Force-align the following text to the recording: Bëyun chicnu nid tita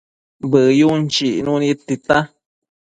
Bëyun 0.51 1.01
chicnu 1.13 1.53
nid 1.61 1.79
tita 1.87 2.17